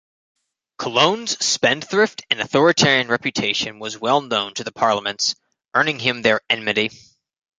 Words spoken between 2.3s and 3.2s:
and authoritarian